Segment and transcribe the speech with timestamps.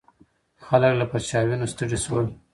[0.65, 2.27] خلک له پرچاوینو ستړي شول.